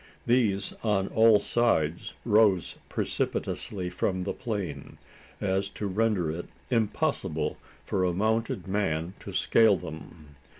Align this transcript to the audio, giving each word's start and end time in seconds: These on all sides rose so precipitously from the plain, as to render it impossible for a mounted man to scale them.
These 0.25 0.73
on 0.83 1.09
all 1.09 1.39
sides 1.39 2.15
rose 2.25 2.65
so 2.69 2.77
precipitously 2.89 3.91
from 3.91 4.23
the 4.23 4.33
plain, 4.33 4.97
as 5.39 5.69
to 5.77 5.85
render 5.85 6.31
it 6.31 6.47
impossible 6.71 7.59
for 7.85 8.03
a 8.03 8.11
mounted 8.11 8.65
man 8.67 9.13
to 9.19 9.31
scale 9.31 9.77
them. 9.77 10.37